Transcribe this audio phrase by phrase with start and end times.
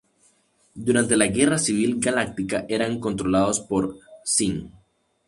[0.73, 4.71] Durante la Guerra Civil Galáctica, eran controlados por Zsinj.